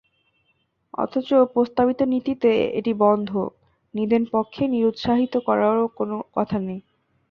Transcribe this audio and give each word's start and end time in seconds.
অথচ 0.93 1.29
প্রস্তাবিত 1.53 1.99
নীতিতে 2.13 2.49
এটি 2.79 2.91
বন্ধ, 3.03 3.29
নিদেনপক্ষে 3.93 4.63
নিরুত্সাহিত 4.67 5.33
করারও 5.47 5.85
কোনো 5.97 6.15
কথা 6.35 6.57
নেই। 6.61 6.79